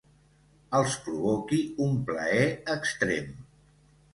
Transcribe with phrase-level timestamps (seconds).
[0.77, 3.29] Els provoqui un plaer extrem.